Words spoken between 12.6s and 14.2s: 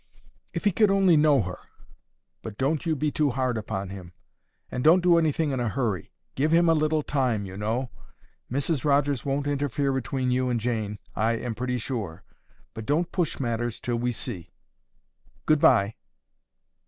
But don't push matters till we